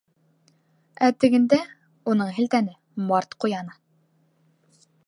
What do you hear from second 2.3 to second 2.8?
һелтәне,—